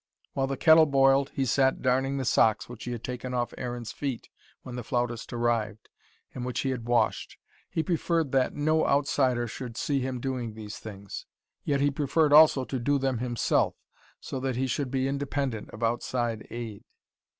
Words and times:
While 0.33 0.47
the 0.47 0.57
kettle 0.57 0.87
boiled, 0.87 1.29
he 1.35 1.45
sat 1.45 1.83
darning 1.83 2.17
the 2.17 2.25
socks 2.25 2.67
which 2.67 2.85
he 2.85 2.91
had 2.91 3.03
taken 3.03 3.35
off 3.35 3.53
Aaron's 3.55 3.91
feet 3.91 4.29
when 4.63 4.75
the 4.75 4.83
flautist 4.83 5.31
arrived, 5.31 5.89
and 6.33 6.43
which 6.43 6.61
he 6.61 6.71
had 6.71 6.87
washed. 6.87 7.37
He 7.69 7.83
preferred 7.83 8.31
that 8.31 8.55
no 8.55 8.83
outsider 8.87 9.45
should 9.47 9.77
see 9.77 9.99
him 9.99 10.19
doing 10.19 10.55
these 10.55 10.79
things. 10.79 11.27
Yet 11.63 11.81
he 11.81 11.91
preferred 11.91 12.33
also 12.33 12.65
to 12.65 12.79
do 12.79 12.97
them 12.97 13.19
himself, 13.19 13.75
so 14.19 14.39
that 14.39 14.55
he 14.55 14.65
should 14.65 14.89
be 14.89 15.07
independent 15.07 15.69
of 15.69 15.83
outside 15.83 16.47
aid. 16.49 16.83